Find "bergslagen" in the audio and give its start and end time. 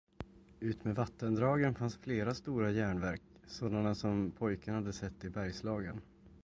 5.29-6.01